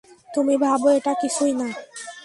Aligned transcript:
তুমি 0.29 0.55
ভাবো 0.57 0.87
এটা 0.89 1.13
কিছুই 1.21 1.53
না? 1.53 1.67